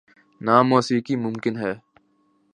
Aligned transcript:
نہ 0.41 0.55
موسیقی 0.69 1.15
ممکن 1.15 1.53
ہے۔ 1.57 1.73